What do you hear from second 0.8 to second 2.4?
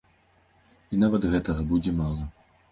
І нават гэтага будзе мала.